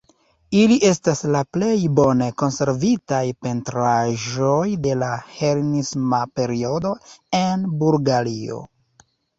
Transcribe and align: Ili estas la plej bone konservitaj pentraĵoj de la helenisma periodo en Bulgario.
Ili 0.59 0.77
estas 0.87 1.19
la 1.35 1.41
plej 1.57 1.75
bone 1.99 2.29
konservitaj 2.43 3.21
pentraĵoj 3.47 4.65
de 4.89 4.97
la 5.05 5.13
helenisma 5.37 6.25
periodo 6.41 6.97
en 7.45 7.73
Bulgario. 7.85 8.63